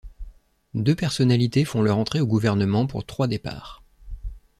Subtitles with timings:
[0.73, 3.83] Deux personnalités font leur entrée au gouvernement pour trois départs.